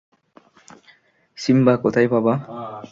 Simba 1.37 1.73
কোথায় 1.83 2.07
বাবা? 2.13 2.33